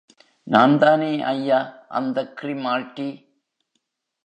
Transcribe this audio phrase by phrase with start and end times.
[0.47, 1.59] நான்தானே ஐயா,
[1.89, 3.09] அந்தக் க்ரிமால்டி!